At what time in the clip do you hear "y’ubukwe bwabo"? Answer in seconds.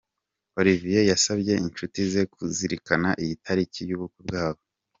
3.89-4.61